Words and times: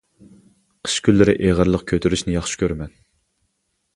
قىش 0.87 0.95
كۈنلىرى 1.07 1.35
ئېغىرلىق 1.49 1.85
كۆتۈرۈشنى 1.93 2.35
ياخشى 2.37 2.59
كۆرىمەن. 2.63 2.95